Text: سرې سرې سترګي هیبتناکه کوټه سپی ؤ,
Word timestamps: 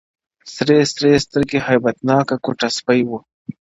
سرې 0.55 0.79
سرې 0.93 1.11
سترګي 1.25 1.59
هیبتناکه 1.67 2.35
کوټه 2.43 2.67
سپی 2.77 3.01
ؤ, 3.11 3.17